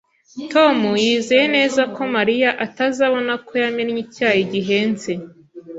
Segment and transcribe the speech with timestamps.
[0.51, 5.11] Tom yizeye neza ko Mariya atazabona ko yamennye icyayi gihenze